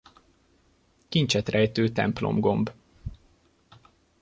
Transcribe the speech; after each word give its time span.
Kincset 1.09 1.49
rejtő 1.49 1.89
templomgomb. 1.91 2.71